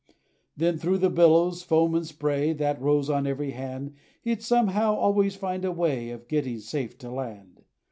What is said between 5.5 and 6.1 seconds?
a way